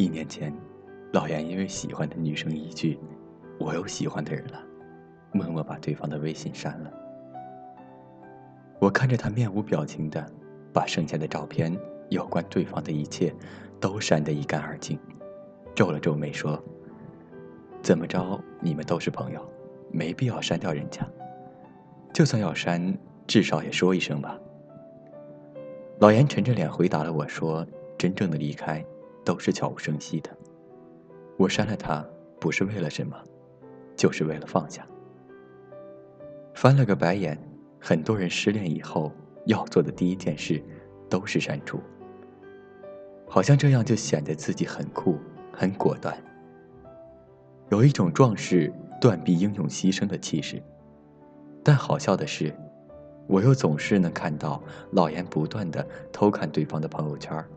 [0.00, 0.50] 一年前，
[1.12, 2.98] 老严因为喜欢的女生一句
[3.60, 4.58] “我有喜欢的人了”，
[5.30, 6.90] 默默把对方的微信删了。
[8.78, 10.26] 我看着他面无表情的
[10.72, 11.76] 把剩下的照片、
[12.08, 13.30] 有关对方的一切
[13.78, 14.98] 都删得一干二净，
[15.74, 16.58] 皱了皱眉说
[17.84, 19.46] ：“怎么着，你们都是朋友，
[19.92, 21.06] 没必要删掉人家。
[22.10, 24.40] 就算要删，至少也说一声吧。”
[26.00, 27.66] 老严沉着脸回答了我说
[27.98, 28.82] ：“真正的离开。”
[29.30, 30.36] 都是悄无声息的。
[31.36, 32.04] 我删了他，
[32.40, 33.16] 不是为了什么，
[33.94, 34.84] 就是为了放下。
[36.52, 37.40] 翻了个白眼，
[37.78, 39.12] 很多人失恋以后
[39.46, 40.60] 要做的第一件事，
[41.08, 41.78] 都是删除。
[43.28, 45.16] 好像这样就显得自己很酷、
[45.52, 46.20] 很果断，
[47.68, 50.60] 有一种壮士断臂英勇牺牲的气势。
[51.62, 52.52] 但好笑的是，
[53.28, 57.48] 我又总是能看到老严不断的偷看对方的朋友圈儿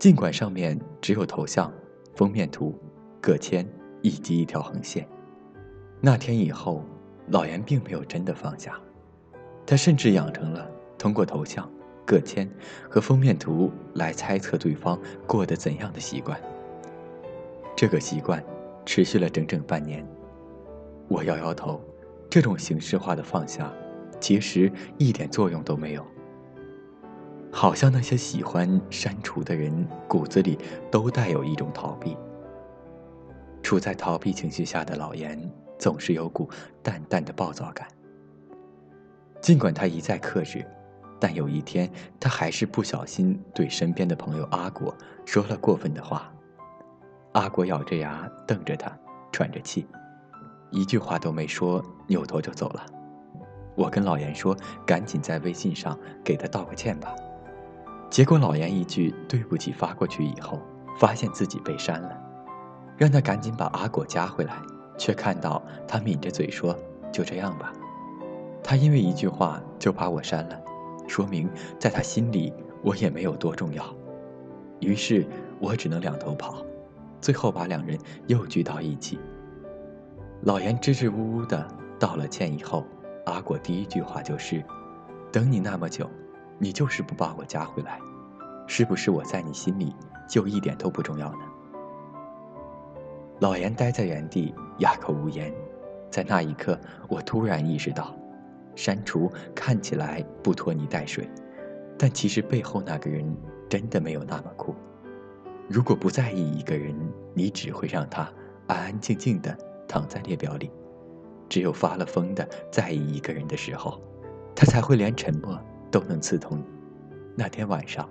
[0.00, 1.70] 尽管上面只有头像、
[2.14, 2.74] 封面图、
[3.20, 3.68] 个签
[4.00, 5.06] 以及一条横线，
[6.00, 6.82] 那天以后，
[7.28, 8.80] 老严并没有真的放下，
[9.66, 10.66] 他甚至养成了
[10.96, 11.70] 通过头像、
[12.06, 12.50] 个签
[12.88, 16.40] 和封面图来猜测对方过得怎样的习惯。
[17.76, 18.42] 这个习惯
[18.86, 20.02] 持续了整整半年。
[21.08, 21.78] 我摇摇头，
[22.30, 23.70] 这种形式化的放下，
[24.18, 26.02] 其实一点作用都没有。
[27.52, 30.58] 好像那些喜欢删除的人骨子里
[30.90, 32.16] 都带有一种逃避。
[33.62, 35.38] 处在逃避情绪下的老严
[35.78, 36.48] 总是有股
[36.82, 37.86] 淡淡的暴躁感。
[39.40, 40.64] 尽管他一再克制，
[41.18, 46.32] 但有一天他还是不小心对身边的朋友阿果说了过分的话。
[47.32, 48.90] 阿果咬着牙瞪着他，
[49.30, 49.86] 喘着气，
[50.70, 52.84] 一句话都没说，扭头就走了。
[53.76, 57.14] 我跟老严说：“赶紧在微信上给他道个歉吧。”
[58.10, 60.60] 结果老严一句“对不起”发过去以后，
[60.98, 62.10] 发现自己被删了，
[62.98, 64.56] 让他赶紧把阿果加回来，
[64.98, 66.76] 却看到他抿着嘴说
[67.12, 67.72] ：“就这样吧。”
[68.64, 70.60] 他因为一句话就把我删了，
[71.06, 71.48] 说明
[71.78, 73.84] 在他心里我也没有多重要。
[74.80, 75.24] 于是
[75.60, 76.64] 我只能两头跑，
[77.20, 77.96] 最后把两人
[78.26, 79.20] 又聚到一起。
[80.42, 81.64] 老严支支吾吾的
[81.96, 82.84] 道了歉以后，
[83.26, 84.64] 阿果第一句话就是
[85.30, 86.10] ：“等你那么久。”
[86.62, 87.98] 你就是不把我加回来，
[88.66, 89.96] 是不是我在你心里
[90.28, 91.38] 就一点都不重要呢？
[93.40, 95.50] 老严呆在原地，哑口无言。
[96.10, 96.78] 在那一刻，
[97.08, 98.14] 我突然意识到，
[98.74, 101.26] 删除看起来不拖泥带水，
[101.96, 103.24] 但其实背后那个人
[103.68, 104.74] 真的没有那么酷。
[105.66, 106.94] 如果不在意一个人，
[107.32, 108.30] 你只会让他
[108.66, 109.56] 安安静静的
[109.88, 110.70] 躺在列表里。
[111.48, 113.98] 只有发了疯的在意一个人的时候，
[114.54, 115.58] 他才会连沉默。
[115.90, 116.64] 都能刺痛你。
[117.36, 118.08] 那天晚上，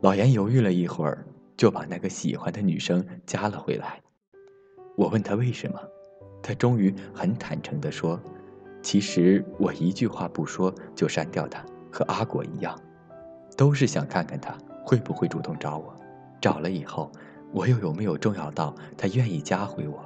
[0.00, 1.24] 老严犹豫了一会儿，
[1.56, 4.00] 就把那个喜欢的女生加了回来。
[4.96, 5.80] 我问他为什么，
[6.42, 8.18] 他终于很坦诚地说
[8.80, 12.78] ：“其实我一句话不说就删掉他，和阿果一样，
[13.56, 15.94] 都是想看看他会不会主动找我。
[16.40, 17.10] 找了以后，
[17.52, 20.02] 我又有没有重要到他愿意加回我？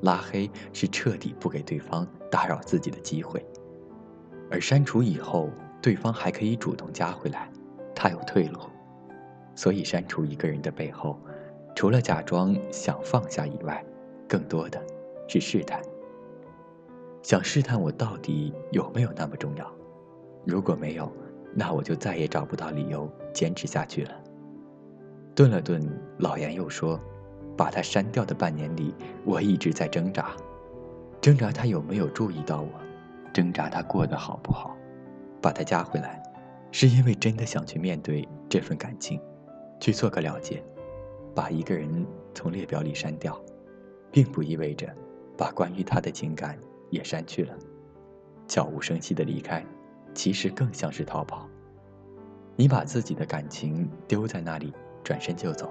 [0.00, 3.44] 拉黑是彻底不给对方打扰自己的机会，
[4.50, 7.48] 而删除以后。”对方还可以主动加回来，
[7.94, 8.58] 他有退路，
[9.54, 11.18] 所以删除一个人的背后，
[11.74, 13.84] 除了假装想放下以外，
[14.28, 14.82] 更多的
[15.28, 15.80] 是试探。
[17.22, 19.70] 想试探我到底有没有那么重要？
[20.44, 21.10] 如果没有，
[21.54, 24.12] 那我就再也找不到理由坚持下去了。
[25.34, 25.80] 顿了顿，
[26.18, 26.98] 老严又说
[27.56, 30.30] ：“把他删掉的半年里，我一直在挣扎，
[31.20, 32.68] 挣扎他有没有注意到我，
[33.32, 34.76] 挣扎他过得好不好。”
[35.40, 36.22] 把他加回来，
[36.72, 39.20] 是因为真的想去面对这份感情，
[39.80, 40.62] 去做个了结。
[41.34, 42.04] 把一个人
[42.34, 43.40] 从列表里删掉，
[44.10, 44.92] 并不意味着
[45.36, 46.58] 把关于他的情感
[46.90, 47.54] 也删去了。
[48.48, 49.64] 悄无声息的离开，
[50.12, 51.48] 其实更像是逃跑。
[52.56, 54.72] 你把自己的感情丢在那里，
[55.04, 55.70] 转身就走，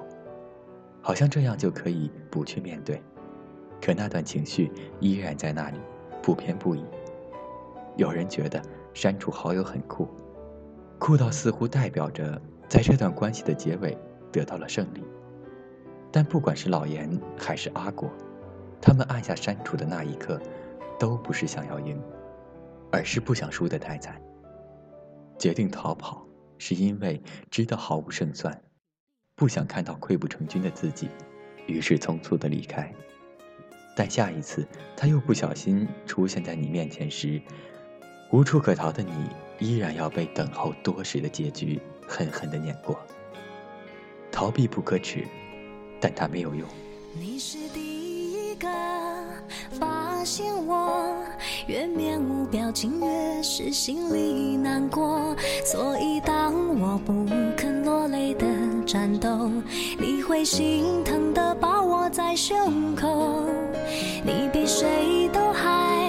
[1.02, 3.02] 好像这样就可以不去面对。
[3.81, 4.72] 可那段情绪
[5.02, 5.78] 依然在那里，
[6.22, 6.86] 不偏不倚。
[7.98, 8.62] 有人觉得。
[8.98, 10.08] 删除好友很酷，
[10.98, 13.96] 酷到似乎代表着在这段关系的结尾
[14.32, 15.04] 得到了胜利。
[16.12, 17.08] 但不管是老严
[17.38, 18.10] 还是阿果，
[18.82, 20.42] 他们按下删除的那一刻，
[21.00, 22.02] 都不是想要赢，
[22.92, 24.20] 而是不想输得太惨。
[25.38, 26.26] 决定逃跑，
[26.58, 27.22] 是因为
[27.52, 28.60] 知道毫无胜算，
[29.36, 31.08] 不想看到溃不成军的自己，
[31.68, 32.92] 于是匆促的离开。
[33.96, 37.40] 但下一次他又不小心出现在你面前时，
[38.29, 39.12] 无处可逃的你，
[39.59, 43.00] 依然要被等候多时的结局狠狠的碾过。
[44.29, 45.25] 逃避不可耻，
[46.01, 46.68] 但它没有用。
[47.18, 48.68] 你是第一个
[49.79, 51.15] 发现我，
[51.68, 55.33] 越面无表情，越是心里难过。
[55.63, 57.25] 所以当我不
[57.56, 58.45] 肯落泪的
[58.85, 59.50] 战斗，
[59.97, 63.45] 你会心疼的抱我在胸口。
[64.24, 66.06] 你比谁都还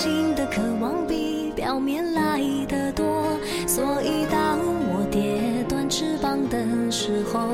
[0.00, 3.22] 心的渴望，比表面来的多。
[3.66, 4.58] 所以当
[4.88, 7.50] 我跌断翅膀的时候，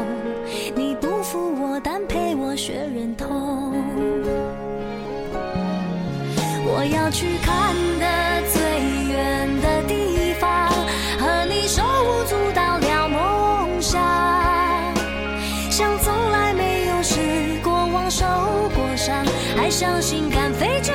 [0.77, 3.75] 你不负我，但陪我学忍痛。
[6.69, 8.07] 我要去看的
[8.53, 8.63] 最
[9.11, 10.71] 远的地方，
[11.19, 14.01] 和你手舞足蹈聊梦想，
[15.69, 18.25] 像从来没有失过望、受
[18.73, 19.27] 过伤，
[19.57, 20.93] 还相信敢飞就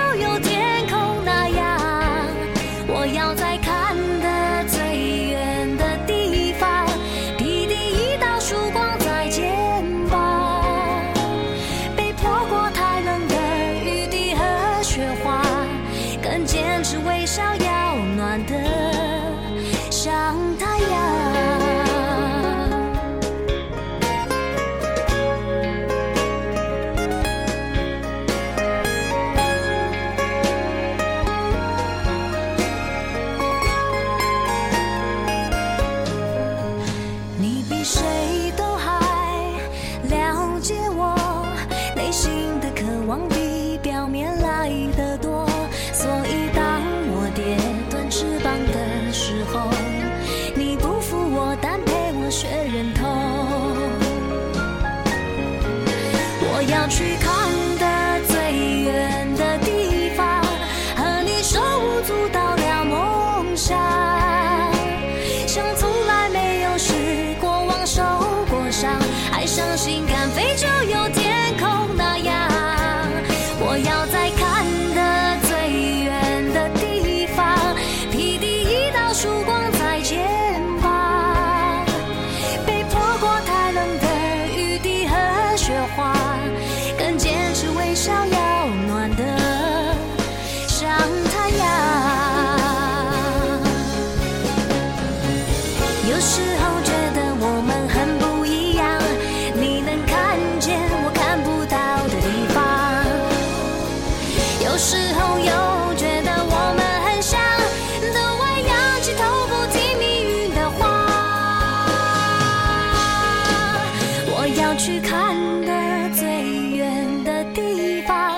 [114.60, 116.28] 要去看的最
[116.76, 118.34] 远的地方，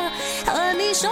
[0.46, 1.08] 和你手。